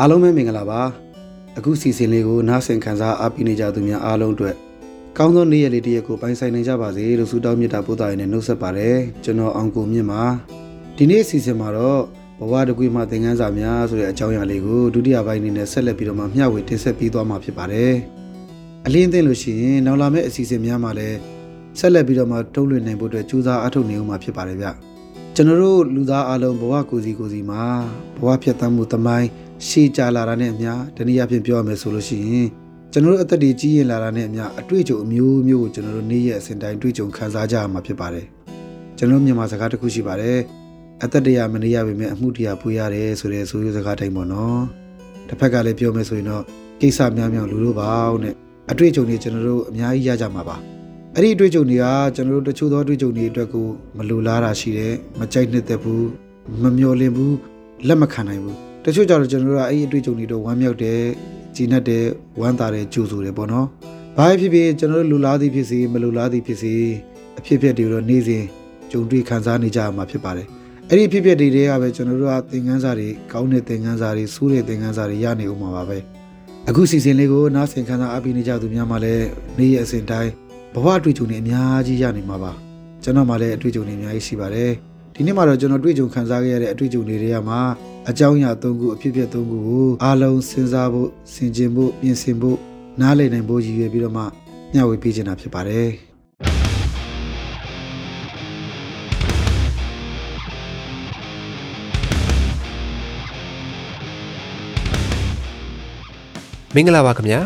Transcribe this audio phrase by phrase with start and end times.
[0.00, 0.82] အားလုံးပဲမင်္ဂလာပါ
[1.58, 4.54] အခုစီစဉ်လေးကိုနားဆင်ခံစားအားပေးနေကြသူများအားလုံးအတွက်
[5.18, 10.22] ကောင်းသောနေ့ရက်လေးတစ်ရက်ကိုပိုင်ဆိုင်နိုင်ကြပါစေလို့ဆုတောင်းမေတ္တာပို့သရင်းနဲ့နှုတ်ဆက်ပါတယ်ကျွန်တော်အောင်ကိုမြင့်ပါ
[10.96, 12.00] ဒီနေ့စီစဉ်မှာတော့
[12.40, 17.92] ဘဝတကွေမှသင်ခန်းစာများဆိုတဲ့အကြောင်းအရာလေးကိုဒုတိယပိုင်းအနေနဲ့ဆက်လက်ပြီးတော့မှမျှဝေတင်ဆက်ပေးသွားမှာဖြစ်ပါတယ်
[18.86, 21.18] အလင်းသိလို့ရှိရင်နောက်လာမယ့်အစီအစဉ်များမှာလည်း
[21.78, 24.68] ဆက်လက်ပြီးတော့မှတုံ့လွင်နိုင်ဖို့အတွက်ကြိုးစားအထောက်နေဦးမှာဖြစ်ပါတယ်ဗျ
[25.34, 27.62] ကျွန်တော်တို့လူသားအလုံးဘဝကိုစီကိုစီမှာ
[28.18, 29.28] ဘဝဖြတ်သန်းမှုတမိုင်း
[29.66, 32.48] ရှေးကြလာတာနဲ့အမျှတနည်းအားဖြင့်ပြောရမယ်ဆိုလို့ရှိရင်
[32.92, 38.26] ကျွန်တော်တို့အသက်တွေကြီးရင်လာတာနဲ့အမျှအတွေ့အကြုံအမျိုးမျိုးကိုကျွန်တော်တို့နေ့ရက်အစဉ်တိုင်းတွေ့ကြုံခံစားကြရမှာဖြစ်ပါတယ်
[38.98, 40.38] ကျွန်တော်မြန်မာစကားတစ်ခုရှိပါတယ်
[41.02, 44.60] အသက်တရာမနေရပေမဲ့အမှုတရာပွေးရတယ်ဆိုတဲ့ဆိုရစကားတိုင်းပေါ့နော်
[45.28, 46.44] တစ်ဖက်ကလည်းပြောမယ်ဆိုရင်တော့
[46.80, 47.90] ကိစ္စများများလူတို့ပါ
[48.22, 48.34] နဲ့
[48.70, 50.56] အတွေ့အကြုံတွေကျွန်တော်တို့အများကြီးရကြမှာပါ
[51.14, 53.66] အဲ့ဒီအတွေ့အကြုံတွေကကျွန်တော်တို့တချို့သောအတွေ့အကြုံတွေအတွက်ကို
[53.96, 56.06] မလိုလားတာရှိတယ်မကြိုက်နှစ်သက်ဘူး
[56.62, 57.36] မမျှော်လင့်ဘူး
[57.86, 61.00] လက်မခံနိုင်ဘူး တချို့ကြတော့ကျွန်တော်တို့ကအဲ့ဒီအတွေ့အကြုံတွေတော့ဝမ်းမြောက်တယ်
[61.56, 62.04] ကြည်နက်တယ်
[62.40, 63.66] ဝမ်းသာတယ်ကြိုဆိုတယ်ပေါ့နော်
[64.16, 66.74] ဘာဖြစ်ဖြစ်ကျွန်တော်တို့လူလားသည်ဖြစ်စေမလူလားသည်ဖြစ်စေ
[67.38, 68.44] အဖြစ်ဖြစ်တွေတော့နေ့စဉ်
[68.90, 70.46] ကြုံတွေ့ခံစားနေကြရမှာဖြစ်ပါတယ်
[70.88, 75.98] အဲ့ဒီဖြစ်ဖြစ်တွေတွေကပဲကျွန်တော်တို့ကသင်ခန်းစာတွေကောင်းတဲ့သင်ခန်းစာတွေဆိုးတဲ့သင်ခန်းစာတွေရနေဦးမှာပါပဲ
[76.68, 79.26] အခုစီစဉ်လေးကိုနားဆင်ခံစားအပိနေကြသူများမှလည်း
[79.58, 80.32] နေ့ရက်အစဉ်တိုင်း
[80.74, 82.52] ဘဝအတွေ့အကြုံတွေအများကြီးရနေမှာပါ
[83.02, 84.72] ကျွန်တော်မှလည်းအတွေ့အကြုံတွေအများကြီးရှိပါတယ်
[85.14, 87.56] ဒီနေ့မှာတော့ကျွန်တော်တွေ့ကြုံခံစားခဲ့ရတဲ့အတွေ့အကြုံတွေတွေကမှ
[88.10, 92.58] အကြောင်းအရာ၃ခုအဖြစ်အပျက်၃ခုကိုအားလုံးစဉ်းစားဖို့ဆင်ခြင်ဖို့ပြင်ဆင်ဖို့
[93.00, 94.22] နားလည်နိုင်ဖို့ရည်ရွယ်ပြီးတော့မှ
[94.72, 95.88] မျှဝေပေးချင်တာဖြစ်ပါတယ်။
[106.74, 107.40] မင်္ဂလာပါခင်ဗျာ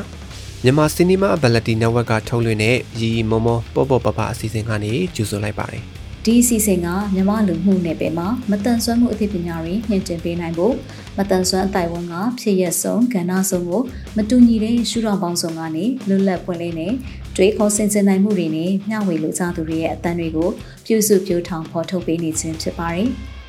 [0.65, 10.75] မြန်မာစီနီမာအဘလတီနယ်ဝက်ကထုတ်လွှင့်တဲ့ရီရီမောမောပေါ့ပေါ့ပပအစီအစဉ်ကနေကြိုဆိုလိုက်ပါတယ် ဒီအစီအစဉ်ကမြမလူမှုနယ်ပယ်မှာမတန်ဆွမ်းမှုအသိပညာတွေညှင့်တင်ပေးနိုင်ဖို့
[11.19, 13.83] မတန်ဆွမ်းအတိုင်းဝန်ကဖြစ်ရက်ဆုံးကဏ္ဍဆုံးကို
[14.17, 16.95] မတူညီတဲ့ရှုထောင့်ပေါင်းစုံကနေလွတ်လပ်ပွင့်လင်းတဲ့
[17.37, 20.51] တွေးခေါ်ဆင်ခြင်နိုင်မှုတွေနဲ့မျှဝေလိုချသူတွေရဲ့အသံတွေကို
[20.87, 23.11] ပြုစုပြောထောင်ဖော်ထုတ်ပေးနေခြင်းဖြစ်ပါတယ်။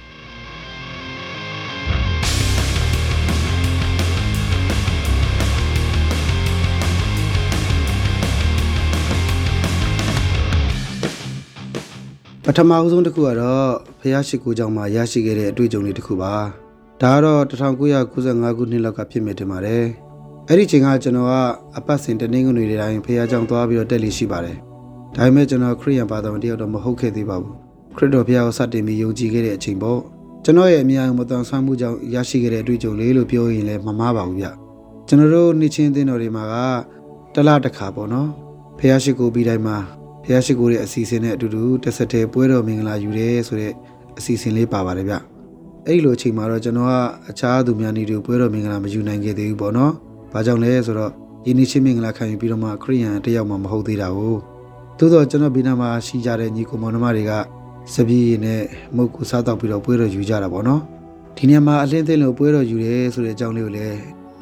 [12.46, 13.68] ပထမအဦးဆုံးတစ်ခုကတော့
[14.00, 16.34] ဖះရှိခိုးကြောင့်မှရရှိခဲ့တဲ့အတွေ့အကြုံလေးတစ်ခုပါ
[17.02, 19.85] ဒါကတော့1995ခုနှစ်လောက်ကဖြစ်မိတင်ပါတယ်
[20.47, 21.34] အဲ့ဒီချိန်ကကျွန်တော်က
[21.78, 24.57] အပတ်စဉ်တနင်္ဂနွေတွေတိုင်းဖះကြောင့်သွားပြီးတော့တက်လီရှိပါတယ်
[25.16, 27.56] ဒါပေမဲ့ကျွန်တော်ခရစ်ယာန်ဘာသာဝင်တယောက်တော့မဟုတ်ခဲ့သေးပါဘူး
[27.96, 30.00] ခရစ်တော်ဖះကိုစတင်ပြီးယုံကြည်ခဲ့တဲ့အချိန်ပေါ့
[30.44, 34.47] ကျွန်တော်ရဲ့အများအမတန်ဆွမ်းမှုကြောင့်ရရှိခဲ့တဲ့အတွေ့အကြုံလေးလို့ပြောရင်လည်းမမှားပါဘူးဗျ
[35.07, 36.56] ကျွန်တော်တို့နေ့ချင်းအသင်းတော်တွေမှာက
[37.35, 38.30] တလတစ်ခါပေါ့နော်
[38.78, 39.78] ဖះရှိခိုးပြီးတိုင်းမှာ
[40.23, 43.73] ဖះရှိခိုးတဲ့အစီအစဉ်နဲ့အတူတူတက်ဆက်တဲ့ပွဲတော်မင်္ဂလာယူတယ်ဆိုတဲ့
[44.17, 45.15] အစီအစဉ်လေးပါပါတယ်ဗျ
[45.85, 46.93] အဲ့ဒီလိုအချိန်မှာတော့ကျွန်တော်က
[47.29, 49.91] အခြားသူများနေတူပွဲတော်မင်္ဂလာမယူနိုင်ခဲ့သေးဘူးပေါ့နော်။
[50.33, 51.11] ဘာကြောင့်လဲဆိုတော့
[51.45, 54.35] ယင်းနေ့ချင်းမင်္ဂလာခံယူပြီးတော့မှခရိယန်တယောက်မှမဟုတ်သေးတာကို
[54.97, 57.31] သို့တော့ကျွန်တော်ဘီနာမှာရှိကြတဲ့ညီကိုမောင်နှမတွေက
[57.93, 58.61] စပီးနဲ့
[58.95, 60.81] မုတ်ကိုစားတော့ပြီးတော့ပွဲတော်ယူကြတာပေါ့နော်။
[61.38, 63.97] ဒီနေရာမှာအလင်းသိလို့ပွဲတော်ယူတယ်ဆိုတဲ့အကြောင်းလေးကိုလည်း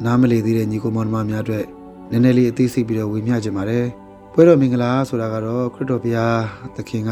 [0.05, 1.65] နားမလည်သေးတဲ့ညီကိုမောင်နှမများအတွက်
[2.11, 3.85] နည်းနည်းလေးအသေးစိတ်ပြီးတော့ဝေမျှချင်ပါတယ်။
[4.33, 6.39] ပွဲတော်မင်္ဂလာဆိုတာကတော့ခရစ်တော်ဘုရား
[6.75, 7.11] သခင်က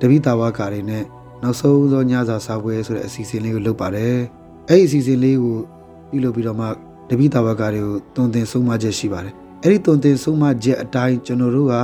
[0.00, 1.04] တပိတာဝါကာတွေနဲ့
[1.42, 4.16] နောက်ဆုံးသောညစာစားပွဲဆိုတဲ့အစီအစဉ်လေးကိုလုပ်ပါတယ်။
[4.68, 5.56] အဲ့ဒီအစီအစဉ်လေးကို
[6.10, 6.66] ပြုလုပ်ပြီးတော့မှ
[7.10, 11.74] တပိတာဝါကာတွေကိုတုံသင်ဆုံးမချက်ရှိပါတယ်။အဲ့ဒီတုံသင်ဆုံးမချက်အတိုင်းကျွန်တော်တို့က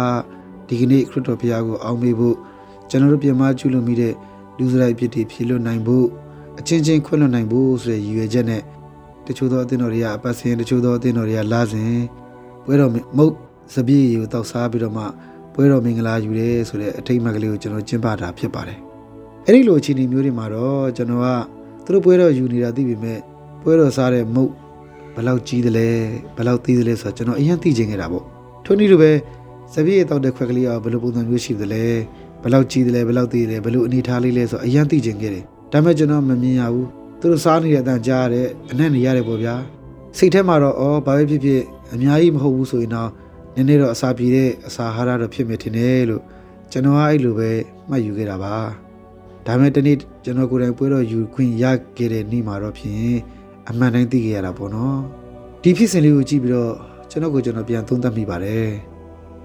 [0.68, 2.36] ဒီကနေ့ခရစ်တော်ဘုရားကိုအောင်းမေဖို့
[2.90, 4.14] ကျွန်တော်တို့ပြမကျူးလွန်မိတဲ့
[4.58, 6.06] လူစရိုက်ဖြစ်တည်ဖြေလွတ်နိုင်ဖို့
[6.58, 8.62] အချင်းချင်းခွင့်လွတ်နိုင်ဖို့ဆိုတဲ့ရည်ရွယ်ချက်နဲ့
[9.26, 11.96] တချို့သောအသင်းတော်တွေကအပတ်စဉ်တချို့သောအသင်းတော်တွေကလာစဉ်
[12.64, 13.34] ပွဲတော်မုတ်
[13.74, 15.04] စပြည့်ကိုတောက်စားပြီးတော့မှ
[15.52, 18.78] ပွဲတော်မင်္ဂလာယူရဲဆိုတဲ့အထိတ်အမှတ်ကလေးကိုကျွန်တော်ကျင်းပတာဖြစ်ပါတယ်။
[19.46, 21.26] အဲ့ဒီလိုအခြေအနေမျိုးတွေမှာတော့ကျွန်တော်က
[21.84, 23.18] သူတို့ပွဲတော်ယူနေတာသိပေမဲ့
[23.62, 24.52] ပွဲတော်စားတဲ့မုတ်
[25.14, 25.86] ဘယ်လောက်ကြီးသလဲ
[26.36, 28.24] ဘယ်လောက်သေးသလဲဆိုတော့ကျွန်တော်အရင်သိချင်ခဲ့တာပေါ့။
[28.64, 29.12] ထို့နည်းလိုပဲ
[29.74, 31.84] စပြည့်တောက်တဲ့ခွက်ကလေးကဘယ်လိုပုံစံမျိုးရှိသလဲ
[32.42, 36.86] ဘယ်လောက်ကြီးသလဲဘယ်လောက်သေးသလဲဘယ်လိုအနေထားလေးလဲဆိုတော့အရင်သိချင်ခဲ့တယ်။ဒါပေမဲ့ကျွန်တော်မမြင်ရဘူး။
[37.20, 39.54] သူတို့စားနေတဲ့အတန်ကြားရတဲ့အနက်နေရတယ်ပေါ့ဗျာ။
[40.18, 41.62] စိတ်ထဲမှာတော့အော်ဘာပဲဖြစ်ဖြစ်
[41.92, 43.10] အများကြီးမဟုတ်ဘူးဆိုရင်တော့
[43.54, 46.22] နည်းနည်းတော့အစာပြေတဲ့အစာဟာရတော့ဖြစ်မယ်ထင်တယ်လို့
[46.72, 47.50] ကျွန်တော်ကအဲ့လိုပဲ
[47.88, 48.54] မှတ်ယူခဲ့တာပါ
[49.46, 51.64] ဒါပေမဲ့တနေ့ကျွန်တော်ကိုယ်တိုင်ပွဲတော့ယူခွင့်ရ
[51.96, 53.14] ခဲ့တဲ့နေ့မှာတော့ဖြင့်
[53.68, 54.98] အမှန်တိုင်းသိခဲ့ရတာပေါ့နော်
[55.62, 56.74] ဒီဖြစ်စဉ်လေးကိုကြည့်ပြီးတော့
[57.10, 58.68] ကျွန်တော်ကိုကျွန်တော်ပြန်သုံးသပ်မိပါတယ်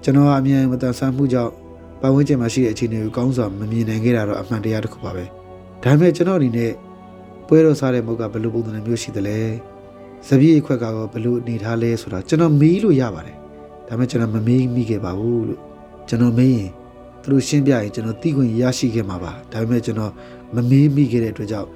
[0.02, 1.52] ကျွန်တော်ကအမြန်မတန်ဆန်းမှုကြောင့်
[2.00, 5.24] ပတ်ဝန်းကျင်မှာရှိတဲ့အခြေအနေကိုကောင်းစွာမမြင်နိုင်ခဲ့တာတော့အမှန်တရားတစ်ခုပါပဲ
[5.82, 6.72] ဒါပေမဲ့ကျွန်တော်အနေနဲ့
[7.46, 9.38] ပွဲတော်စားတဲ့မုတ်ကဘယ်လိုပုံစံမျိုးရှိသလဲ
[10.28, 13.36] စပီးအခွက်ကရောဘယ်လိုအနေထားလဲဆိုတာကျွန်တော်မေးလို့ရပါတယ်
[13.88, 15.60] ဒါပေမဲ့ကျွန်တော်မမေးမိခဲ့ပါဘူးလို့
[16.08, 16.70] ကျွန်တော်မေးရင်
[17.22, 20.12] သူတို့ရှင်းပြရင်ကျွန်တော်သိခွင့်ရရှိခဲ့မှာပါဒါပေမဲ့ကျွန်တော်
[20.54, 21.68] မမေးမိခဲ့တဲ့အတွက်ကြောင့်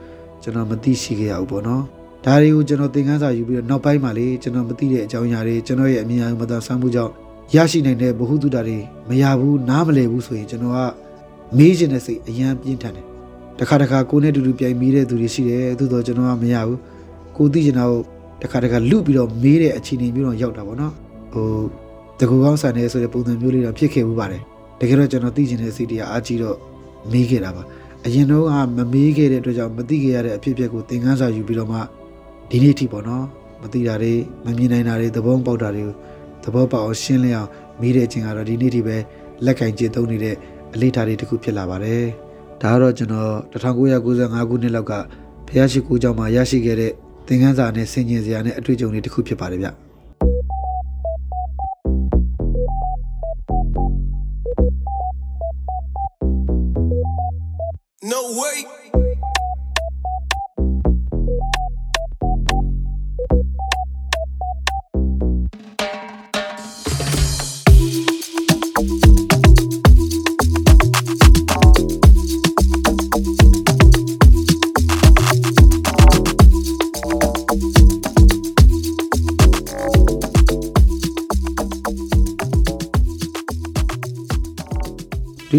[0.42, 1.82] ကျွန်တော်မသိရှိခဲ့ရဘူးပေါ့နော်
[2.24, 7.12] ဒါတွေကိုကျွန်တော်သင်ခန်းစာယူပြီးတော့နောက်ပိုင်းမှာလေကျွန်တော်မသိတဲ့အကြောင်းအရာတွေကျွန်တော်ရဲ့အမြင်အရမသာဆန်းမှုကြောင့်
[7.54, 10.78] ရရှိနိုင်တဲ့ဗဟုသုတတွေမရဘူးနားမလည်ဘူးဆိုရင်ကျွန်တော်က
[11.56, 13.06] မေးချင်တဲ့စိတ်အယံပြင်းထန်တယ်
[13.58, 16.78] တခါတခါကိုယ်နဲ့တူတူပြိုင်မေးတဲ့သူတွေရှိတယ်သို့တော့ကျွန်တော်ကမရဘူး
[17.36, 18.00] ကိုသိချင်တာကို
[18.42, 20.92] တခါတခါလူပြီးတော့မေးတဲ့အခြေအနေမျိုးတော့ရောက်တာပေါ့နော်
[21.32, 21.48] ဟို
[22.22, 24.42] တကူကောင်းဆန်နေဆိုတဲ့ပုံစံမျိုးလေးတော့ဖြစ်ခဲ့မှုပါတယ်
[24.80, 26.56] တကယ်တော့ကျွန်တော်သိချင်တဲ့စိတ်တရားအားကြီးတော့
[27.12, 27.62] မေးခဲ့တာပါ
[28.04, 31.78] အရင်တော့ကမမေးခဲ့တဲ့အတွက်ကြောင့်မသိခဲ့ရတဲ့အဖြစ်အပျက်ကိုသင်ခန်းစာယူပြီးတော့မှ
[32.50, 33.24] ဒီနေ့ထိပေါ့နော်
[33.62, 34.14] မသိတာတွေ
[34.44, 35.94] မမြင်နိုင်တာတွေသဘောပေါက်တာတွေကို
[36.44, 38.96] သဘောပေါက်အောင်ရှင်းလင်းအောင်မေးတဲ့အချိန်ကတော့ဒီနေ့ထိပဲ
[39.44, 40.36] လက်ကင်ကျင့်သုံးနေတဲ့
[40.74, 42.04] အလေးထားတွေတစ်ခုဖြစ်လာပါတယ်
[42.62, 44.92] ဒါကတော့ကျွန်တော်1995ခုနှစ်လောက်က
[45.48, 46.92] ဖျားရှိခိုးကြောင့်မှရရှိခဲ့တဲ့
[47.26, 49.68] သင်ခန်းစာနဲ့ဆင်ခြင်စရာနဲ့အတွေ့အကြုံတွေတစ်ခုဖြစ်ပါတယ်ဗျ
[58.32, 58.71] wait.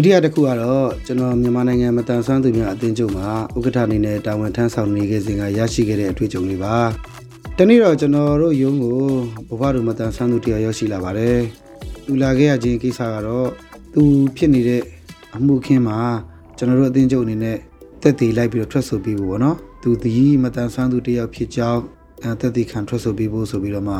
[0.04, 6.74] တိယတစ်ခုကတော့ကျွန်တော်မြန်မာနိုင်ငံမတန်ဆွမ်းသူများအသင်းချုပ်မှာဥက္ကဋ္ဌအနေနဲ့တာဝန်ထမ်းဆောင်နေခဲ့စဉ်ကရရှိခဲ့တဲ့အတွေ့အကြုံလေးပါ။
[7.58, 8.98] တနေ့တော့ကျွန်တော်တို့ရုံးကို
[9.48, 11.38] ဘဝတို့မတန်ဆွမ်းသူတရားရောက်ရှိလာပါတယ်။
[12.04, 13.48] သူလာခဲ့ရခြင်းကိစ္စကတော့
[13.94, 14.02] သူ
[14.36, 14.82] ဖြစ်နေတဲ့
[15.36, 15.98] အမှုခင်းမှာ
[16.56, 17.56] ကျွန်တော်တို့အသင်းချုပ်အနေနဲ့
[18.02, 20.12] တက်တည်လိုက်ပြီးတော့ထွက်ဆိုပြီးဖို့ပေါ့နော်။သူဒီ
[20.42, 21.80] မတန်ဆွမ်းသူတရားဖြစ်ကြောင်း
[22.22, 23.96] အဲတက်တည်ခံထွက်ဆိုပြီးဖို့ဆိုပြီးတော့မှ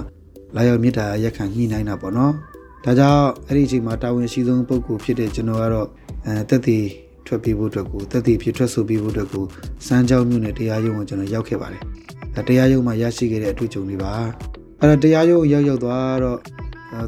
[0.57, 2.35] လာရောက်မြစ်တာရက်ခံညှိနှိုင်းတာပေါ့နော်။
[2.85, 5.89] ဒါကြောင့်အဲ့ဒီအချိန်မှာတာဝန်ရှိဆုံးပုဂ္ဂိုလ်ဖြစ်တဲ့ကျွန်တော်ကတော့
[6.27, 6.85] အဲတက်တည်
[7.27, 9.45] ထွက်ပြေးဖို့အတွက်ကိုတက်တည်ဖြစ်ထွက်ဆိုပြီးဖို့အတွက်ကို
[9.87, 11.83] စမ်းကြောင်းမြို့နယ်တရားရုံးကိုကျွန်တော်ရောက်ခဲ့ပါတယ်။
[12.35, 14.13] ဒါတရားရုံးမှာရရှိခဲ့တဲ့အတွေ့အကြုံတွေပါ။
[14.81, 16.39] အဲ့ဒါတရားရုံးရောက်ရောက်သွားတော့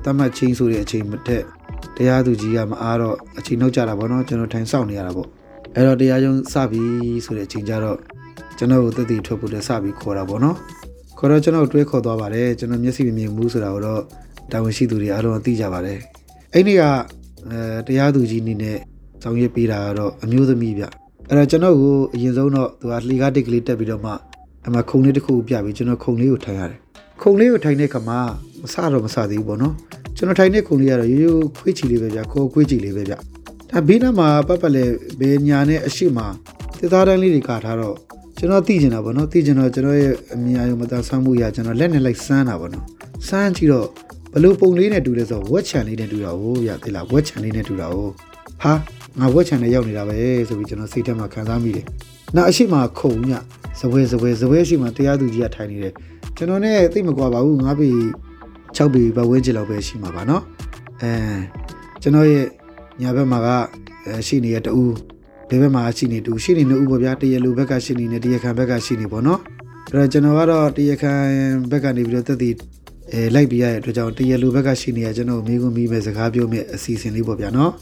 [0.04, 1.44] တတ်မှတ်ချင်းဆိုတဲ့အချိန်မထက်
[1.96, 5.28] တရားသူကြီးကမအားတော့အချိန်နောက်ကျတာပေါ့နော်ကျွန်တော်ထိုင်စောင့်နေရတာပေါ့။
[5.74, 6.82] အဲ့တော့တရားရုံးစပြီ
[7.24, 7.98] ဆိုတဲ့အချိန်ကျတော့
[8.58, 10.56] ကျွန်တော်ကိုတက်တည်ထွက်ဖို့လည်းစပြီးခေါ်တာပေါ့နော်။
[11.18, 14.02] ခေါ်တော့ကျွန်တော်တွဲခေါ်သွားပါတယ်ကျွန်တော်မျက်စိမမြင်ဘူးဆိုတာကိုတော့
[14.52, 15.98] တာဝန်ရှိသူတွေအားလုံးသိကြပါတယ်
[16.52, 16.82] အဲ့ဒီက
[17.50, 18.76] အဲတရားသူကြီးနေနဲ့
[19.22, 20.84] ဆောင်ရွက်ပေးတာကတော့အမျိုးသမီးဗျ
[21.28, 24.12] အဲ့တော့ကျွန်တော်ကိုအရင်ဆုံးတော့သူကလှေကားတစ်ကလေးတက်ပြီးတော့မှ
[24.66, 26.78] အမခုံလေးတစ်ခုပြပြီးကျွန်တော်ခုံလေးကိုထိုင်ရတယ်
[27.22, 28.18] ခုံလေးကိုထိုင်တဲ့ခါမှာ
[28.62, 29.74] မစတော့မစသေးဘူးပေါ့နော်
[30.16, 33.14] ကျွန်တော်ထိုင်တဲ့ခုံလေးကတော့ရိုးရိုးခွေးချီလေးပဲဗျခေါ်ခွေးချီလေးပဲဗျ
[33.70, 34.84] ဒါဘေးနားမှာပတ်ပတ်လဲ
[35.20, 36.18] ဘယ်ညာနဲ့အရှိမ
[36.78, 37.96] သသားတန်းလေးတွေကာထားတော့
[38.38, 42.84] ကျွန်တော်သိကျင်တာပေါ့နော်သိကျင်တော့ကျွန်တော်ရဲ့အမြင်အယုံမသာဆမ်းမှုရကျွန်တော်လက်နဲ့လိုက်စမ်းတာပေါ့နော်
[43.28, 48.11] စမ်းကြည့်တော့ဘ လို့ပုံလေးနဲ့တူလဲဆိုဝက်ချန်လေးနဲ့တူတာဟုတ်ရသိလားဝက်ချန်လေးနဲ့တူတာဟုတ်
[48.61, 48.73] ဟာ
[49.19, 50.17] ငါဝက်ချန်နဲ့ရောက်နေတာပဲ
[50.47, 51.85] ဆိုပြီးကျွန်တော်စိတ်ထဲမှာခံစားမိတယ်
[52.35, 53.31] နောက်အရှိမခုံည
[53.79, 55.93] ဇပွဲဇပွဲဇပွဲရှိမှတရားသူကြီးကထိုင်နေတယ်
[56.37, 57.89] ကျွန်တော်နဲ့သိမကွာပါဘူးငါပြီ
[58.77, 60.41] 6ပြီဘဝင်းချီလောက်ပဲရှိမှာပါเนาะ
[61.01, 61.11] အဲ
[62.01, 62.45] ကျွန်တော်ရဲ့
[63.01, 63.47] ညာဘက်မှာက
[64.27, 64.83] ရှိနေရတူ
[65.49, 69.39] ဒီဘက်မှာရှိနေတူရှိနေနှစ်ဦးပေါ့ဗျာတရလူဘက်ကရှိနေနေတရခံဘက်ကရှိနေပေါ့နော်
[69.93, 71.13] အဲ့တော့ကျွန်တော်ကတော့တရခံ
[71.71, 72.55] ဘက်ကနေပြီးတော့တက်တည်
[73.12, 77.72] အဲလိုက်ပြရတဲ့အတွက်ကြောင့်တရလူဘက်ကရှိနေရကျွန်တော်မိကုမိမဲ့စကားပြောမဲ့အစီအစဉ်လေးပေါ့ဗျာနော်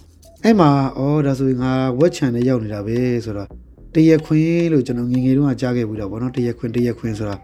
[0.45, 3.49] အဲ့မှာအော်ဒါဆိုရင်ငါဝက်ချန်နဲ့ရောက်နေတာပဲဆိုတော့
[3.95, 7.37] တရခွင်းလို့ကျွန်တော်ငငယ်တုန်းကကြားခဲ့ဘူးတော့ဗောနော်တရခွင်းတရခွင်းဆိုတာ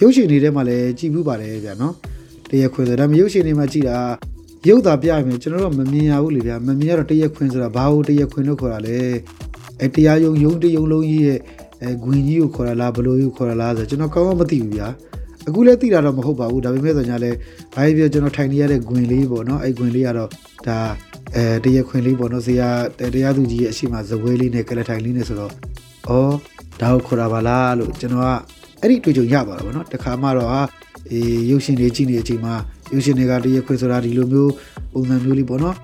[0.00, 1.94] ရုပ်ရှင်တွေထဲမှာလည်းကြည်ဘူးပါတယ်ဗျာနော်
[2.50, 3.96] တရခွင်းဆိုဒါမှရုပ်ရှင်တွေမှာကြည်တာ
[4.68, 8.98] ရုပ်သာပြရမယ်ကျွန်တော်တို့မမြင်ရဘူးလေဗျာမမြင်ရတော့တရခွင်းဆိုတာဘာလို့တရခွင်းလို့ခေါ်တာလဲ
[9.80, 11.38] အဲတရားယုံယုံတယုံလုံးကြီးရဲ့
[11.82, 14.88] အဲဂွင်ကြီးကိုခေါ်ရလားဘလို့ကြီးကိုခေါ်ရလားဆိုကျွန်တော်ကောင်းကောင်းမသိဘူးဗျာ
[15.48, 17.30] အခုလည်းသိတာတော့မဟုတ်ပါဘူးဒါပေမဲ့ဆိုညာလဲ
[17.74, 20.30] ဘာဖြစ်ဖြစ်ကျွန်တော်ထိုင်နေရတဲ့ဂွင်လေးပေါ့နော်အဲ့ဂွင်လေးကတော့
[20.66, 20.78] ဒါ
[21.36, 22.62] အဲတရခွင်လေးပေါ့နော်ဇေယ
[23.14, 25.52] တရားသူကြီးရဲ့အရှိမဇဝဲလေးနဲ့ကလထိုင်လေးနဲ့ဆိုတော့ဩ
[26.80, 28.28] ဒါကိုခေါ်တာပါလားလို့ကျွန်တော်က
[28.80, 30.60] အဲ့ဒီတွေ့ကြုံရသွားတာပေါ့နော်တခါမှတော့ဟာ
[31.10, 32.54] အေးရုပ်ရှင်တွေကြည့်နေတဲ့အချိန်မှာ
[32.92, 34.52] ရုပ်ရှင်တွေကတရခွင်ဆိုတာဒီလိုမျိုး
[34.92, 35.76] ပုံစံမျိုးလေးပေါ့နော်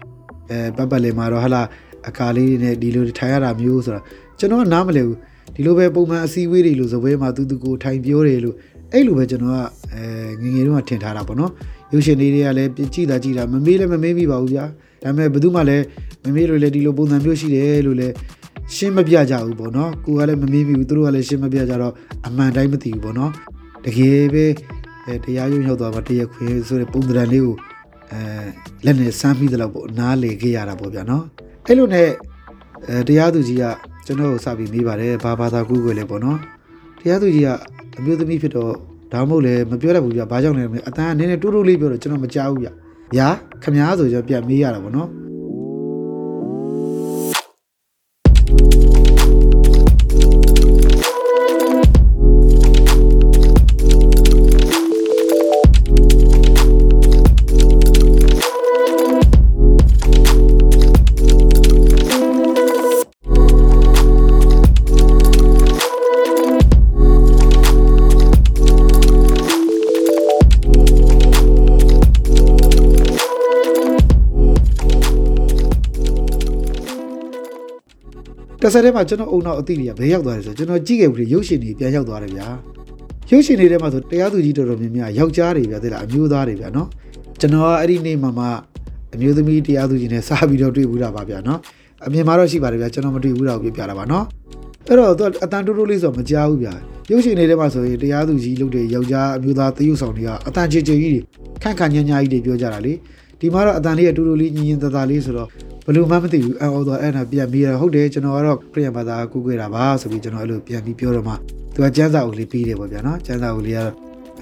[0.50, 1.62] အဲပတ်ပတ်လေးမှာတော့ဟလာ
[2.09, 4.04] အခါလေးနဲ့ဒီလိုထိုင်ရတာမျိုးဆိုတော့
[4.38, 5.19] ကျွန်တော်ကနားမလည်ဘူး
[5.54, 8.57] ဒီလိုပဲပုံမှန်အစည်းအဝေးတွေလို့ဇပွဲမှာတူတူကိုထိုင်ပြောတယ်လို့
[8.93, 9.59] အဲ့လိုပဲကျွန်တော်က
[9.93, 10.03] အဲ
[10.43, 11.53] ငငယ်တုန်းကထင်ထားတာပေါ့နော်
[11.93, 14.65] ရုပ်ရှင်လေးတွေကလည်းကြည့်တာကြည့်တာမမေးလည်းမမေးမိပါဘူးဗျာ
[15.03, 15.85] ဒါပေမဲ့ဘယ်သူမှလည်း
[16.25, 18.15] မမေးလို့လည်းဒီလိုပုံစံမျိုးရှိတယ်လို့လည်း
[18.75, 21.93] ရှင်းမပြကြဘူးပေါ့နော်ကိုကလည်းမမေးမိဘူးသူတို့ကလည်းရှင်းမပြကြတော့
[22.27, 23.33] အမှန်တိုင်းမသိဘူးပေါ့နော်
[23.85, 24.45] တကယ်ပဲ
[25.07, 27.55] အဲတရားရုံရောက်သွားမှတရားခွေဆိုတဲ့ပုံစံလေးကို
[28.13, 28.21] အဲ
[28.85, 31.25] လက်နဲ့စမ်းပြီးတော့ပေါ့နားလေခဲ့ရတာပေါ့ဗျာနော်
[31.67, 32.09] အဲ့လိုနဲ့
[32.89, 33.65] အဲတရားသူကြီးက
[34.07, 36.39] ကျွန်တော်ကိုစပြီးမေးပါတယ်ဘာဘာသာကူးကွယ်လဲပေါ့နော်
[37.01, 37.51] တရားသူကြီးက
[37.99, 38.73] အမျိုးသမီးဖြစ်တော့
[39.13, 42.69] ဒါမှမဟုတ်လည်းမပြောတတ်ဘူးဗျဘာကြောင့်လဲအတန်းကနည်းနည်းတိုးတိုးလေးပြောတော့ကျွန်တော်မကြောက်ဘူးဗျ
[43.17, 43.29] ညာ
[43.63, 45.09] ခမားဆိုကျွန်တော်ပြန်မေးရတာပေါ့နော်
[78.62, 82.47] တစ်ဆက်တည်းမှာကျွန်တော်အုံနောက်အသည့်တွေကဘယ်ရောက်သွားလဲဆိုတော့ကျွန်တော်ကြည့်ခဲ့ပြီးရုပ်ရှင်တွေပြန်ရောက်သွားတယ်ဗျာ
[83.31, 86.88] ရုပ်ရှင်တွေထဲမှာဆိုတရားသူကြီးတော်တော်များများယောက်ျားတွေဗျာသိလားအမျိုးသားတွေဗျာနော်
[87.40, 88.47] ကျွန်တော်ကအဲ့ဒီနေ့မှာမှ
[89.14, 91.59] အမျိုးသမီးတရားသူကြီးနဲ့စားပြီးတော့တွေ့ဘူးတာပါဗျာနော်
[92.07, 94.25] အမြင်မှာတော့ရှိပါတယ်ဗျာကျွန်တော်မတွေ့ဘူးတာကိုပြပြတာပါနော်
[94.88, 96.75] အဲ့တော့သူကအတန်တိုးတိုးလေးဆိုတော့မကြားဘူးဗျာ
[97.11, 101.21] ရုပ်ရှင်တွေထဲမှာဆိုရင်တရားသူကြီးလုပ်တဲ့ယောက်ျားအမျိုးသားသရုပ်ဆောင်တွေကအတန်ချေချေကြီးတွေ
[101.62, 102.92] ခန့်ခန့်ညာညာကြီးတွေပြောကြတာလေ
[103.40, 105.49] ဒီမှာတော့အတန်လေးကတူတူလေးညင်ညင်တသာလေးဆိုတော့
[105.87, 111.35] ဘယ်လို့မှမသိဘူးအော်တော့အဲ့ဒါပြန်ပြီးရဟုတ်တယ်ကျွန်တော်ကတော့ခရီးဘာသာကူးခွေတာပါဆိုပြီးကျွန်တော်အဲ့လိုပြန်ပြီးပြောတော့မှ
[111.75, 113.95] သူကကျန်းစာအုပ်လေးပြီးတယ်ပေါ့ဗျာနော်ကျန်းစာအုပ်လေးကတော့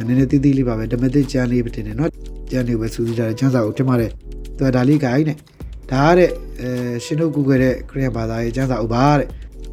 [0.09, 2.11] နည်းနည်းတိတိလေးပါပဲဓမ္မတိကျန်းလေးပဲတင်တယ်နော်
[2.51, 4.11] ကျန်းလေးပဲစူးစီးထားတယ်ကျန်းစာအုပ်တင်ပါတယ်
[4.57, 5.37] သူကဒါလေးကိုင်းနဲ့
[5.91, 6.31] ဒါကတဲ့
[6.61, 6.71] အဲ
[7.05, 9.27] ရှင်တို့ကူးခွေတဲ့ခရီးဘာသာရဲ့ကျန်းစာအုပ်ပါတဲ့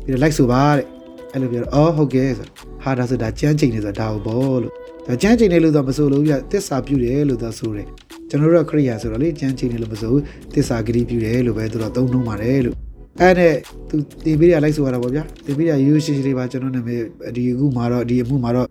[0.06, 0.86] ပြီးတော့ like ဆိုပါတဲ့
[1.32, 2.48] အဲ့လိုပြောတော့အော်ဟုတ်ကဲ့ဆို
[2.84, 4.74] ဟာဒါဆိုဒါကျန်းချိန်နေဆိုဒါဟုတ်ဘောလို့
[5.08, 7.88] ဒါကျန်းချိန်နေလို့တော့မဆိုလို့ပြသစ္စာပြုတယ်လို့သာဆိုတယ်
[8.30, 12.76] ကျွန်တော်တို့ကခရိယာဆိုတော့လေကျန်းချိန်နေလို့မဆိုဘူးသစ္စာဂတိပြုတယ်လို့ပဲသူတို့သုံးနှုံးပါတယ်လို့
[13.22, 13.54] အဲ့နဲ့
[13.90, 17.02] သူတေပေးရလိုက်ဆိုရတာပေါ့ဗျာတေပေးရရိုးရိုးရှင်းရှင်းလေးပါကျွန်တော်နာမည်
[17.36, 18.68] ဒီအခုမှာတော့ဒီအမှုမှာတော့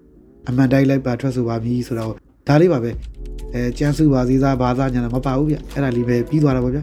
[0.49, 2.13] အမှန်တိုင်းလိုက်ပါထွက်ဆိုပါပြီဆိုတော့
[2.49, 2.91] ဒါလေးပါပဲ
[3.55, 6.83] အဲကျန်းစုပါစည်းစားဘာသာညာမပါဘူးဗျအဲ့ဒါလေးပဲပြီးသွားတာပေါ့ဗျာ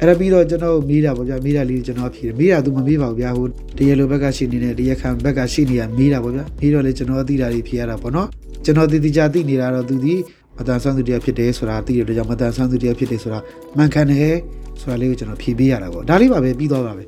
[0.00, 8.28] အဲ့ဒါပြီးတော့ကျွန်တော်မေးတာပေါ့ဗျာမေးတာလေးကျွန်တော်ဖြေတယ်မေးတာ तू မမေးပါဘူးဗျာဟိုတရားလိုဘက်ကရှိနေတဲ့တရားခံဘက်ကရှိနေတာမေးတာပေါ့ဗျာမေးတော့လေကျွန်တော်သိတာတွေဖြေရတာပေါ့နော်
[8.64, 10.14] ကျွန်တော်တည်တည်ကြသိနေတာတော့သူဒီ
[10.58, 13.38] မတန်ဆန်းသူတရားဖြစ်တယ်ဆိုတာသိတဲ့အတွက်ကြောင့်မတန်ဆန်းသူတရားဖြစ်တယ်ဆိုတာ
[13.76, 14.36] မှန်ကန်တယ်
[14.80, 17.04] ဆိုတာလေးကိုကျွန်တော်ဖြေပေးရတာပေါ့ဒါလေးပါပဲပြီးသွားပါပဲ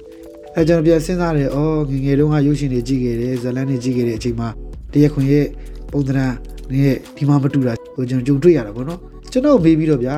[0.55, 4.49] အဲကျွန်တော်ပြန်စဉ်းစားတယ်အော်ငငယ်တုန်းကရုပ်ရှင်တွေကြည့်ခဲ့တယ်ဇလန်းတွေကြည့်ခဲ့တဲ့အချိန်မှာ
[4.93, 5.47] တရားခွင်ရဲ့
[5.93, 6.35] ပုံသဏ္ဍာန်
[6.73, 8.99] နဲ့ဒီမှာမတူတာကိုကျွန်တော်ကြုံတွေ့ရတာပေါ့နော်
[9.33, 10.15] ကျွန်တော်မေးပြီးတော့ဗျာ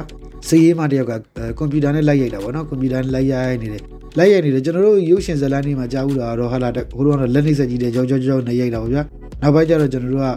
[0.48, 1.12] စည်ရေးမတယောက်က
[1.58, 3.82] ကွန်ပျူတာနဲ့လိုက်ရိုက်တာပေါ့နော်ကွန်ပျူတာနဲ့လိုက်ရိုက်နေတယ်
[4.18, 9.02] လိုက်ရိုက်နေတယ်ကျွန်တော်တို့ရုပ်ရှင်ဇာတ်လမ်းတွေမှာကြားဘူးတာတော့ဟာလာဟိုတော့လက်နှိပ်ဆက်ကြီးတဲ့ကြောက်ကြောက်ကြောက်နဲ့ရိုက်တာပေါ့ဗျာ
[9.42, 10.28] နောက်ပိုင်းကျတော့ကျွန်တော်တို့က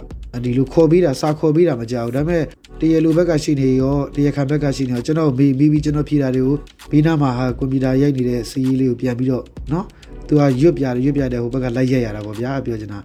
[0.44, 2.44] ဒီလိုခေါ်ပြီးတာစာခေါ်ပြီးတာမကြောက်ဘူးဒါပေမဲ့
[2.80, 6.56] တရားလိုဘက်ကရှိနေရောတရားခံဘက်ကရှိနေရောကျွန်တော်မေးပြီးပြီးကျွန်တော်ဖြေတာတွေကို
[6.92, 9.86] ဘီနာမှာဟာကွန်ပျူတာရိုက်နေတဲ့စီးရေးလေးကိုပြန်ပြီးတော့နော်
[10.28, 13.00] သူကရွတ်ပြတယ်ရွတ်ပြတယ်ဟိုဘက်ကလိုက်ရိုက်ရတာပေါ့ဗျာပြောချင်တာ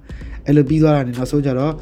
[0.47, 1.73] အဲ့လိုပြီးသွားတာနေနောက်ဆုံးကျတော့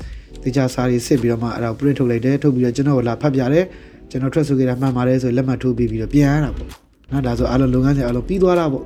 [0.42, 3.64] တေချာစာတွေစစ်ပြီးတော့မှအဲ့ဒါ print ထုတ်လိုက်တယ်ထုတ်ပြီးတော့ကျွန်တော်ကိုလာဖတ်ပြတယ်
[4.10, 6.68] ကျွန်တော်ထွက်ဆိုခဲ့တာမှန်ပါတယ်ဆိုလက်မှတ်ထိုးပြီးပြီးတော့ပြန်ရတာပေါ့
[7.12, 8.84] နော်ဒါဆိုအားလုံးလုပ်ငန်းစဉ်အားလုံးပြီးသွားတာပေါ့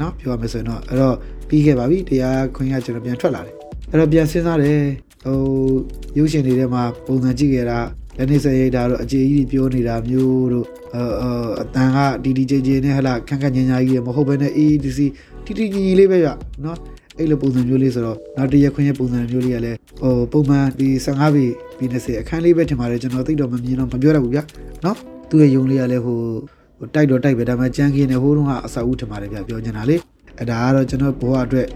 [0.00, 1.16] နော်ပြောရမယ်ဆိုရင်တော့အဲ့တော့
[1.48, 3.54] ပြီးခဲ့ပါပြီတရားခွင့်ရကျွန်တော်ပြန်ထွက်လာတယ်
[3.90, 4.78] အဲ့တော့ပြန်စဉ်းစားတယ်
[5.24, 5.38] ဟို
[6.18, 7.78] ရုပ်ရှင်တွေထဲမှာပုံစံကြည့်ခဲ့တာ
[8.16, 10.98] လက်နေစရိတ်တာတို့အခြေကြီးပြောနေတာမျိုးတို့အ
[11.60, 15.00] အတန်ကဒီဒီဂျေဂျေနဲ့ဟလာခန့်ခန့်ညာညာကြီးမဟုတ်ဘဲနဲ့ AEDC
[15.44, 16.26] တီတီညီညီလေးပဲရ
[16.64, 16.78] နော်
[17.18, 21.44] အဲ့လိုပုံစံမျိုးလေးဆိုတော့နောက်တရက်ခွင့်ရပုံစံမျိုးလေးကလည်းဟိုပုံမှန်ဒီ15ပေ
[21.78, 24.42] ပြီး20အခန်းလေးပဲထင်ပါတယ်ကျွန်တော်သိတော့မမြင်တော့မပြောတတ်ဘူးဗျာ
[24.84, 24.96] နော်
[25.30, 26.18] သူ့ရဲ့ယုံလေးကလည်းဟို
[26.78, 29.96] ဟိုတိုက်တော့တိုက်ပဲဒါပေမဲ့ကြမ်းခင်းနေဟိုးတုန်းကအဆောက်အဦထင်ပါတယ်ဗျာပြောချင်တာလေ
[30.38, 31.66] အဲဒါကတော့ကျွန်တော်ဘဝအတွက်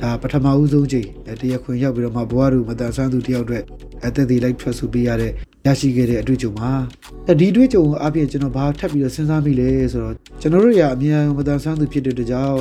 [0.00, 1.08] ဒါပထမဦးဆုံးချိန်
[1.40, 3.64] တရက်ခွင့်ရောက်ပြီးတော့မှဘဝတို့မတန်ဆန်းသူတယောက်အတွက်
[4.06, 5.32] အသက်သေးလိုက်ထွက်ဆိုပေးရတဲ့
[5.66, 6.70] ရရှိခဲ့တဲ့အတွေ့အကြုံပါ
[7.28, 12.54] အဲဒီအတွေ့အကြုံကိုအပြင်ကျွန်တော်ဘာထပ်ပြီးတော့စဉ်းစားမိလဲဆိုတော့ကျွန်တော်တို့ရအမြန်မတန်ဆန်းသူဖြစ်တဲ့တကြောင်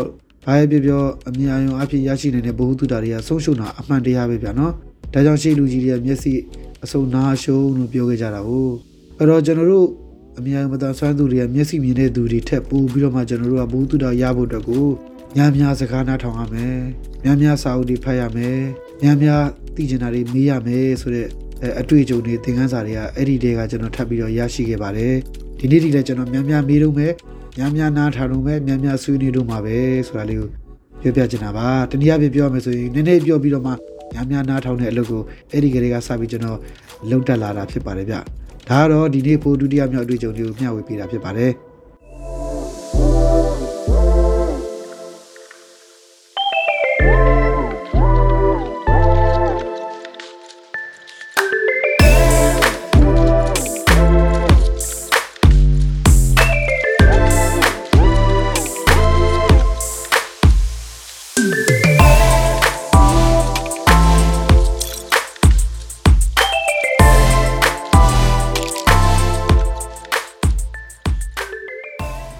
[0.46, 4.74] ဘာပဲပြောပြောအမြင်အယုံအဖြစ်ရရှိနေတဲ့ဘ ഹു တုတာတွေကဆုံးရှုံးတာအမှန်တရားပဲဗျာနော်
[5.14, 6.34] ဒါကြောင့်ရှေ့လူကြီးတွေကမျက်စိ
[6.84, 8.70] အစုံနာရှုံးလို့ပြောခဲ့ကြတာကို
[9.18, 9.88] အဲ့တော့ကျွန်တော်တို့
[10.38, 14.86] အမြင်အယုံမတန်ဆွမ်းသူတွေကမျက်စိမြင်တဲ့သူတွေထက်ပိုပြီးတော့မှကျွန်တော်တို့ကဘ ഹു တုတာရဖို့အတွက်ကို
[15.36, 16.80] များများစကားနားထောင်ရမယ်
[17.24, 18.60] များများစာအုပ်တွေဖတ်ရမယ်
[19.02, 19.42] များများ
[19.76, 21.30] သိချင်တာတွေမေးရမယ်ဆိုတော့
[21.82, 25.16] အတွေ့အကြုံတွေသင်ခန်းစာတွေကအဲ့ဒီတည်းကကျွန်တော်ထပ်ပြီးတော့ရရှိခဲ့ပါတယ်
[25.60, 27.14] ဒီနေ့ဒီလည်းကျွန်တော်များများမေးတော့မယ်
[27.58, 30.50] များများနားထားတော့မယ်များများဆွေးနွေးတော့မှာပဲဆိုတာလေးကို
[31.02, 33.74] ပြောပြချင်တာပါတနည်းအားဖြင့်ပြောရမယ်ဆိုရင်နည်းနည်းပြောပြီးတော့မှ
[34.14, 35.22] များများနားထောင်တဲ့အလုပ်ကို
[35.52, 36.60] အဲ့ဒီကလေးကစပြီးကျွန်တော်
[37.10, 38.20] လုပ်တက်လာတာဖြစ်ပါတယ်ဗျဒါ
[38.70, 41.52] ကတော့ဒီနေ့ဖို့ဒုတိယမြောက်အတွေ့အကြုံလေးကိုမျှဝေပေးတာဖြစ်ပါတယ်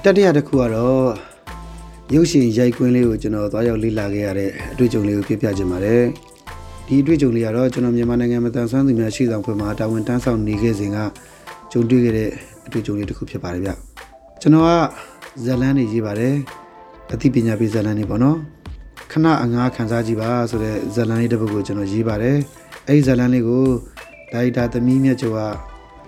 [0.06, 1.08] တတိယတစ်ခုကတော့
[2.14, 6.04] ရုပ်ရှင်ရိုက်ကွင်းလေးကိုကျွန်တော်သွားရောက်လေ့လာခဲ့ရတဲ့အတွေ့အကြုံလေးကိုပြပြချင်ပါတယ်
[6.88, 10.98] ဒီအတွေ့အကြုံလေးကတော့ကျွန်တော်မြန်မာနိုင်ငံမတန်ဆွမ်းသူများရှိဆောင်ဖွဲ့မှာတာဝန်တန်းဆောင်နေခဲ့စဉ်က
[11.72, 12.30] ကြုံတွေ့ခဲ့တဲ့
[12.66, 13.72] အတွေ့အကြုံလေးတစ်ခုဖြစ်ပါတယ်ဗျ
[14.42, 14.70] ကျွန်တော်က
[15.46, 16.36] ဇလန်းနေရေးပါတယ်
[17.14, 18.38] အသိပညာပေးဇလန်းနေပေါ့နော်
[19.12, 22.38] ခဏအငားခန်းစားကြည့်ပါဆိုတဲ့ဇလန်းလေးတစ်ပုဒ်ကိုကျွန်တော်ရေးပါတယ်
[22.88, 23.64] အဲဒီဇလန်းလေးကို
[24.32, 25.40] ဒါရိုက်တာသမီးမြတ်ကျော်က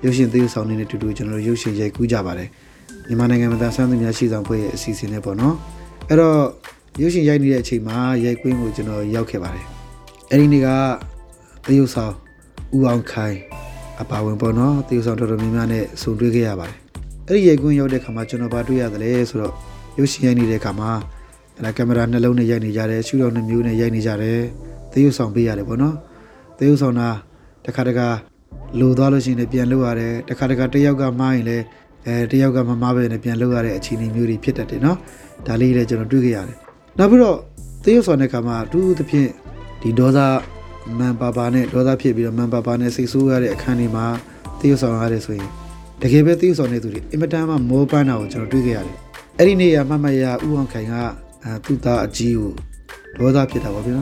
[0.03, 2.49] ရုပ်ရှင်သရုပ်ဆောင်နေတဲ့တူတူကျွန်တော်တို့ရုပ်ရှင်ရိုက်ကူးကြပါတယ်
[3.07, 5.55] မြန်မာနိုင်ငံမှာသာဆန်းသူများရှိဆောင်ဖွဲ့ရဲ့အစီအစဉ်နဲ့ပေါ့နော်
[6.09, 6.39] အဲ့တော့
[7.01, 9.65] ရုပ်ရှင်ရိုက်နေတဲ့အချိန်မှာရိုက်ကွင်းကိုကျွန်တော်ရောက်ခဲ့ပါတယ်
[10.31, 10.67] အဲ့ဒီနေ့က
[11.67, 12.13] သရုပ်ဆောင်
[12.75, 13.37] ဦးအောင်ခိုင်
[14.01, 16.77] အပါဝင်ပေါ့နော်သရုပ်ဆောင်တော်တော်များများနဲ့ဆုံတွေ့ခဲ့ရပါတယ်
[17.27, 19.53] အဲ့ဒီရိုက်ကွင်းရောက်တဲ့ခါမှာကျွန်တော်ဘာတွေ့ရသလဲဆိုတော့
[19.97, 20.91] ရုပ်ရှင်ရိုက်နေတဲ့ခါမှာ
[21.55, 24.39] အဲ့ဒါကင်မရာနှလုံးနဲ့ရိုက်နေကြတယ်ရှူတော်နှမျိုးနဲ့ရိုက်နေကြတယ်
[24.91, 25.95] သရုပ်ဆောင်ပေးရတယ်ပေါ့နော်
[26.57, 27.09] သရုပ်ဆောင်တာ
[27.65, 28.07] တစ်ခါတခါ
[28.79, 31.63] လိုသွားလို့ရှိရင်လည်းပြန်လုပ်ရတယ်တစ်ခါတခါတစ်ယောက်ကမှားရင်လည်း
[32.07, 34.97] အဲတစ်ယောက်ကမမှားပဲနဲ့ပြန်လုပ်ရတဲ့အခြေအနေမျိုးတွေဖြစ်တတ်တယ်နော်
[35.47, 36.57] ဒါလေးလည်းကျွန်တော်တွေ့ခဲ့ရတယ်
[36.97, 37.37] နောက်ပြီးတော့
[37.83, 39.29] သရုပ်ဆောင်တဲ့ခါမှာအထူးသဖြင့်
[39.81, 40.19] ဒီဒေါသ
[40.99, 44.05] မန်ပါပါနဲ့ဒေါသဖြစ်ပြီးတော့မန်ပါပါနဲ့စိတ်ဆိုးရတဲ့အခန်းတွေမှာ
[44.59, 45.49] သရုပ်ဆောင်ရတယ်ဆိုရင်
[46.01, 48.97] တကယ်ပဲသရုပ်ဆောင်တဲ့သူတွေအင်မတန်မှမောပန်းတာကိုကျွန်တော်တွေ့ခဲ့ရတယ်
[49.37, 50.93] အဲ့ဒီနေ့ရမမရဥအောင်ခိုင်က
[51.43, 52.51] အဲသူ့သားအကြီးကို
[53.17, 53.99] ဒေါသဖြစ်တာပါဗျာ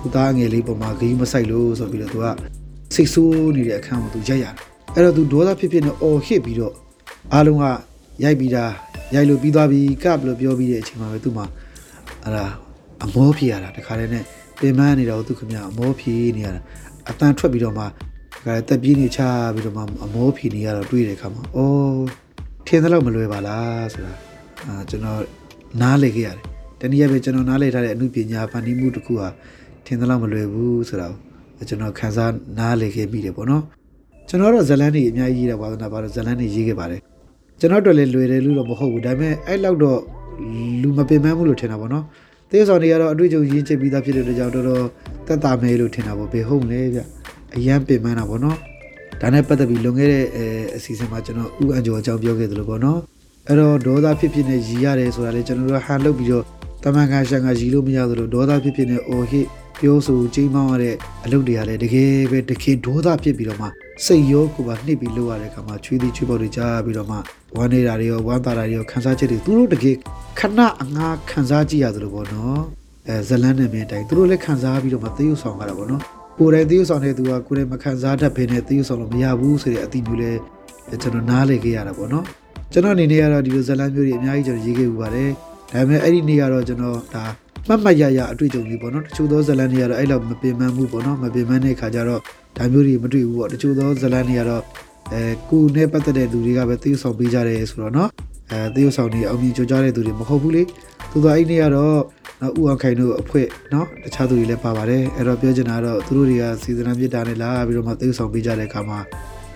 [0.00, 2.26] သူ့သားငယ်လေးပေါ်မှာဂီးမဆိုင်လို့ဆိုပြီးတော့သူက
[2.94, 4.54] စိတ်ဆိုးနေတဲ့အခန်းကိုသူရိုက်ရတယ်
[4.94, 6.74] အဲ့တော့သူဒေါသဖြစ်ဖြစ်နဲ့အော်ဟစ်ပြီးတော့
[7.34, 7.64] အားလုံးက
[8.24, 8.64] ရိုက်ပြီးတာ
[9.14, 11.46] ရိုက်လို့ပြီးသွားပြီကပ်လို့ပြောပြီးတဲ့အချိန်မှာပဲသူ့မှာ
[12.24, 12.44] အဲ့ဒါ
[13.04, 14.24] အမောဖြစ်ရတာတခါတည်းနဲ့
[14.60, 16.60] ပင်မနေတော့သူခင်ဗျအမောဖြစ်နေရတာ
[17.08, 17.86] အတန်ထွက်ပြီးတော့မှတ
[18.44, 19.20] ခါတည်းတက်ပြေးနေချ
[19.54, 22.02] ပြီးတော့မှအမောဖြစ်နေရတော့တွေ့တဲ့အခါမှာအော်
[22.66, 24.12] ထင်သလောက်မလွယ်ပါလားဆိုတာ
[24.66, 25.20] အာကျွန်တော်
[25.80, 26.44] နားလေခဲ့ရတယ်
[26.80, 29.28] တနည်းအားဖြင့်ကျွန်တော်နားလေထားတဲ့အမှုပညာဖန်တီးမှုတစ်ခုဟာ
[29.86, 31.06] ထင်သလောက်မလွယ်ဘူးဆိုတာ
[31.56, 33.62] ကိုကျွန်တော်ခန်းစားနားလေခဲ့ပြီးတယ်ပေါ့နော်
[34.28, 37.00] ကျွန်တော်တော့ဇလန်းတွေအများကြီးရေးတာပါတော့ပါတော့ဇလန်းတွေရေးခဲ့ပါတယ်
[37.60, 40.00] ကျွန်တော်တို့လည်းလွယ်တယ်လို့တော့မဟုတ်ဘူးဒါပေမဲ့အဲ့လောက်တော့
[40.82, 42.04] လူမပင်ပန်းဘူးလို့ထင်တာပေါ့နော်
[42.50, 44.84] သေဆောင်တွေကတော့အတွေ့အကြုံရင်းချပြီးသားဖြစ်တဲ့အတွက်ကြောင့်တော်တော်
[45.26, 47.00] တက်တာမယ်လို့ထင်တာပေါ့ဘယ်ဟုတ်လဲဗျ
[47.56, 48.56] အရန်ပင်ပန်းတာပေါ့နော်
[49.20, 50.44] ဒါနဲ့ပတ်သက်ပြီးလွန်ခဲ့တဲ့အဲ
[50.76, 52.98] အစီအစဉ်မှာကျွန်တော်ဥအန်ကျော်အကြောင်းပြောခဲ့သလိုပေါ့နော်
[53.48, 56.44] အဲ့တော့ဒေါသဖြစ်ဖြစ်နဲ့ရည်ရတယ်ဆိုတာလေကျွန်တော်တို့ဟန်လုပ်ပြီးတော့
[56.84, 59.46] တမန်ကန်ရှန်ကရည်လို့မရသလိုဒေါသဖြစ်ဖြစ်နဲ့အော်ဟစ်
[59.80, 63.66] ပြောဆိုချိန်မောင်းရတဲ့အလုပ်တွေကလည်းတကယ်ပဲတကယ်ဒေါသဖြစ်ပြီးတော့မှ
[64.04, 67.16] စိတ်ရောကိုယ်ပါနှိပ်ပြီးလုပ်ရတဲ့အခါမှာချွေးသည်ချွေးပေါက်တွေကြားပြီးတော့မှ
[67.56, 69.96] ဝမ်းနေတာတွေရောဝမ်းသာတာတွေရောခံစားချက်တွေသူတို့တကယ်
[70.38, 72.60] ခဏအငါခံစားကြည့်ရသလိုပေါ့နော်
[73.08, 76.02] အဲဇလန်းနဲ့မြင်တိုင်းသူတို့လည်းခံစားပြီးတော့မှသရုပ်ဆောင်ရတာပေါ့နော်
[76.38, 80.32] ကိုယ်တိုင်သရုပ်ဆောင်တဲ့သူကကိုယ်တိုင်မခံစားတတ်ဘဲနဲ့သရုပ်ဆောင်လို့မရဘူးဆိုတဲ့အသည့်မျိုးလဲ
[81.02, 82.24] ကျွန်တော်နားလည်ခဲ့ရတာပေါ့နော်
[82.72, 85.30] ကျွန်တော်အနေနဲ့ကတော့ဒီလိုဇလန်းမျိုးတွေအများကြီးကျွန်တော်ရေးခဲ့ဥပါတယ်
[85.72, 87.24] ဒါပေမဲ့အဲ့ဒီနေ့ကတော့ကျွန်တော်ဒါ
[87.68, 92.20] မှတ်မှတ်ရရအတွေ့အကြုံကြီးပေါ့နော်တချို့သောဇလန်းတွေကတော့အဲ့လောက်မပင်ပန်းဘူးပေါ့နော်မပင်ပန်းတဲ့ခါကျတော့
[92.56, 94.62] ဒါမျိုးတွေမတွေ့ဘူးပေါ့တချို့သောဇလန်းတွေကတော့
[95.12, 98.10] အဲကိုယ်နဲ့ပတ်သက်တဲ့သူတွေကပဲသရုပ်ဆောင်ပေးကြတယ်ဆိုတော့နော်
[98.52, 100.62] အဲသရုပ်ဆောင်တွေအောင်မြင်ကြကြတဲ့သူတွေမဟုတ်ဘူးလေ
[101.10, 101.96] သူတို့အဲ့ဒီနေ့ကတော့
[102.40, 108.98] နော်ဥအောင်ခိုင်တို့အဖွဲ့နော်တခြားသူတွေလည်းပါပါတယ်အဲ့တော့ပြောချင်တာကတော့သူတို့တွေကစီဇနာမြစ်တာနဲ့လာပြီးတော့မှသရုပ်ဆောင်ပေးကြတဲ့အခါမှာ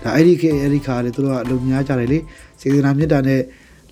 [0.03, 2.19] ဒါအဲ့ဒီခေတ်အဲ့ဒီခါလေသူတို့ကအလုံးများကြတယ်လေ
[2.61, 3.41] စီဇနာမြစ်တာနဲ့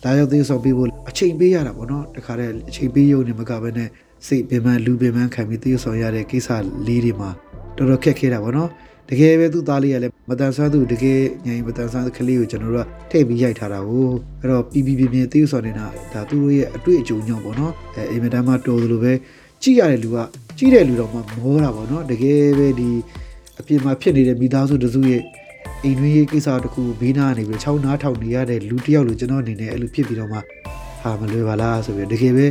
[0.04, 3.90] လာရောက်သရုပ်ဆောင်ပေးဖို့အချိန်ပေးရတာပေါ့နော်တခါတည်းအချိန်ပေးရုံနဲ့မကဘဲနဲ့
[4.28, 6.50] စိတ်ပင်ပန်းလူပင်ပန်းခံပြီးသရုပ်ဆောင်ရတဲ့ကိစ္စ
[6.88, 7.30] လေးတွေမှာ
[7.78, 8.70] တော်တော်ခက်ခဲတာပေါ့နော်
[9.10, 14.06] တကယ်ပဲသူ့သားလေးကလည်းမတန်ဆွမ်းသူတကယ်ညင်မတန်ဆွမ်းကလေးကိုကျွန်တော်တို့ကထည့်ပြီးရိုက်ထားတာကို
[14.40, 19.14] အဲ့တော့ပြီးပြီးပြင်းပြင်းသရုပ်ဆောင်နေတာဒါသူတို့ရဲ့အတွေ့အကြုံညောင်းပေါ့နော်အဲအိမ်မတန်းမှာတော်သလိုပဲ
[19.62, 20.18] ကြည့်ရတဲ့လူက
[20.58, 22.90] ကြည့်တဲ့လူတော့မှမောတာပေါ့နော်တကယ်ပဲဒီ
[23.60, 25.24] အပြင်မှာဖြစ်နေတဲ့မိသားစုတစုရဲ့
[25.84, 30.40] အိမ်တွင်းရေးကိစ္စတခုဘေးနားနေပြီးချောင်းနားထောင်နေရတဲ့လူတစ်ယောက်လိုကျွန်တော်အနေနဲ့အဲ့လိုဖြစ်ပြီးတော့မှ
[31.02, 32.46] ဟာမလွယ်ပါလားဆိုပြီးတကယ်ပဲ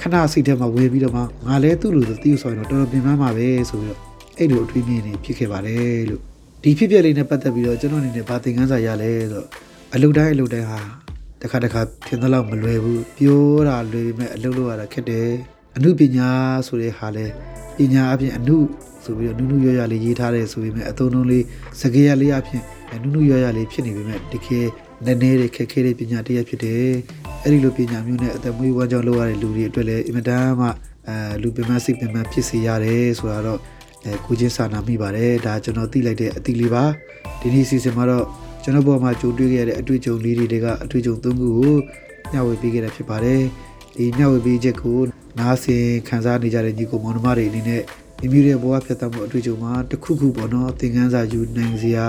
[0.00, 4.00] ခဏစိတ်ထဲမှာဝင်ပြီးတော့မှငါလဲသူ့လူဆိုသိရဆိုရင်တော့တော်တော်ပြင်ပန်းမှာပဲဆိုပြီးတော့
[4.38, 6.22] အဲ့လိုအထွေးမြင်နေဖြစ်ခဲ့ပါတယ်လို့
[6.62, 9.46] ဒီဖြစ်ပျက်လေးနဲ့ပတ်သက်ပြီးတော့ကျွန်တော်အနေနဲ့ဗာသင်ခန်းစာရလဲဆိုတော့
[9.94, 10.80] အလုပ်တိုင်းအလုပ်တိုင်းဟာ
[11.42, 15.30] တခါတခါထင်သလောက်မလွယ်ဘူးပြောတာလွယ်ပေမဲ့အလုပ်လုပ်ရတာခက်တယ်
[15.76, 16.30] အမှုပညာ
[16.66, 17.26] ဆိုတဲ့ဟာလဲ
[17.76, 18.58] ပညာအပြင်အမှု
[19.04, 21.44] ဆိုပြီးတော့နုနုရရလေးရေးထားတယ်ဆိုပေမဲ့အသုံးလုံးလေး
[21.80, 22.62] စကားရလေးအပြင်
[23.02, 24.66] နုနုရရလေးဖြစ်နေပေမဲ့တကယ်
[25.06, 26.90] နည်းနည်းလေးခက်ခဲတဲ့ပညာတစ်ရပ်ဖြစ်တယ်
[27.44, 30.68] အဲ့ဒီလိုပညာမျိုးနဲ့အသက်မွေးဝမ်းကြောင်းလုပ်ရတဲ့လူတွေအတွက်လည်းအင်မတန်မှ
[31.08, 33.60] အဲလူပင်မစိတ်ပင်မဖြစ်စေရတယ်ဆိုတာတော့
[34.04, 36.84] အဲကိုချင်းစာနာမိပါတယ်ဒါကျွန်တော်သိလိုက်တဲ့အသီးလေးပါ
[37.40, 38.26] ဒီနေ့စီစဉ်မှာတော့
[38.62, 41.76] ကျွန်တော်ဘောမှာကြိုတွေ့ခဲ့ရတဲ့အတွေ့အကြုံလေးတွေကအတွေ့အကြုံသုံးခုကို
[42.32, 43.42] ညှဝေပေးခဲ့တာဖြစ်ပါတယ်
[43.96, 44.98] ဒီညှဝေပေးချက်ကို
[45.38, 47.82] နားဆင်ခံစားနေကြတဲ့ညီကိုမောင်နှမတွေအနေနဲ့
[48.20, 52.06] မိမိရဲ့ဘဝဖြတ်သန်းမှုအတွေ့အကြုံမှာတစ်ခုခုပေါ့နော်သင်ခန်းစာယူနိုင်စရာ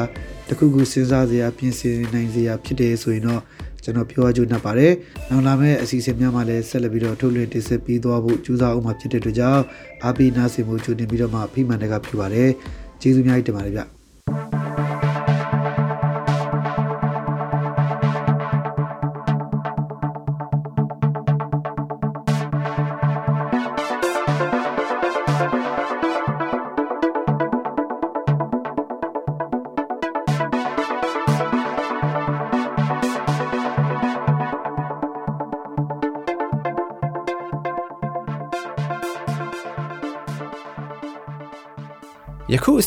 [0.47, 3.41] တစ်ခုခုစဉ်းစားစရာပြင်ဆင်နိုင်စရာဖြစ်တယ်ဆိုရင်တော့
[3.83, 4.91] ကျွန်တော်ပြောအကျိုးနှပ်ပါတယ်။
[5.29, 9.63] နောက်လာမယ့်အစီအစဉ်များမှာလည်းဆက်လက်ပြီးတော့ထုတ်လွှင့်တင်ဆက်ပြီးသွားဖို့ကြိုးစားအောင်မှာဖြစ်တဲ့အတွက်ကြောင့်
[10.03, 12.49] အားပေးနားဆင်မှုကြိုတင်ပြီးတော့မှဖိမှန်တဲ့ကဖြစ်ပါတယ်။
[13.01, 13.83] ကျေးဇူးများကြီးတင်ပါတယ်ဗျ။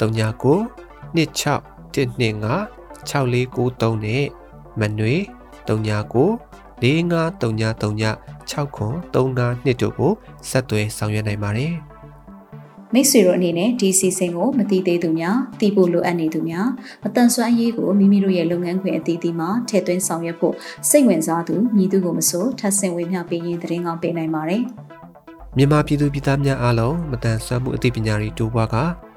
[0.00, 0.56] 39
[1.16, 1.60] 26
[1.94, 2.76] 125
[3.08, 4.24] 6493နဲ့
[4.80, 5.14] မနွေ
[5.68, 6.46] 39
[6.82, 10.12] 453939 6ခွန်35တို့ကို
[10.48, 11.74] ဆက်သွယ်ဆောင်ရွက်နိုင်ပါတယ်။
[12.94, 16.68] မိတ်ဆွေတို့အနေနဲ့ဒီစီစဉ်ကိုမတိသေးသူများသိဖို့လိုအပ်နေသူများ
[17.02, 20.54] မတန်ဆွမ်းအရေးကိုမိမိတို့ရဲ့လုပ်ငန်းခွင်အသီးသီးမှာထည့်သွင်းဆောင်ရွက်ဖို့
[20.88, 24.62] စိတ်ဝင်စားသူမြည်သူကိုမဆိုထပ်ဆင့်ဝေမျှပေးရင်သတင်းကောင်းပေးနိုင်ပါတယ်။
[25.56, 28.76] မြန်မာပြည်သူပြည်သားများအားလုံးမတန်ဆွမ်းမှုအသိပညာတွေတိုးပွားက